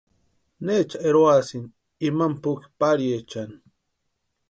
[0.67, 1.71] ¿Nécha eroasïni
[2.07, 3.55] imani puki pariechani?